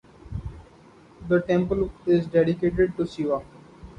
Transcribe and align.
The 1.27 1.41
temple 1.43 1.91
is 2.07 2.25
dedicated 2.25 2.97
to 2.97 3.05
Shiva. 3.05 3.43